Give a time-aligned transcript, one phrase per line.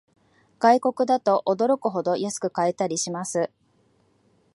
[0.57, 3.51] 外国だと驚くほど安く買えたりします